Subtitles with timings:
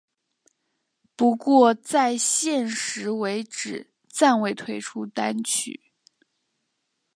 [1.15, 5.91] 不过在现时为止暂未推出单曲。